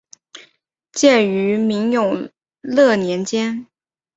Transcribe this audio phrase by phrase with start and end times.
[0.91, 2.27] 建于明永
[2.61, 3.67] 乐年间。